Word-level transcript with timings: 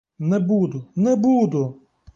Не 0.31 0.39
буду, 0.47 0.81
не 0.95 1.15
буду! 1.15 1.63